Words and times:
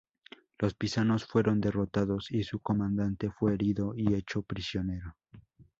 Los 0.57 0.73
pisanos 0.73 1.25
fueron 1.27 1.61
derrotados, 1.61 2.31
y 2.31 2.41
su 2.41 2.59
comandante 2.59 3.29
fue 3.29 3.53
herido 3.53 3.93
y 3.95 4.15
hecho 4.15 4.41
prisionero. 4.41 5.15